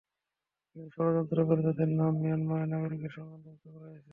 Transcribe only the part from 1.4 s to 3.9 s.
করে তাঁদের নাম মিয়ানমারের নাগরিকদের সঙ্গে অন্তর্ভুক্ত করা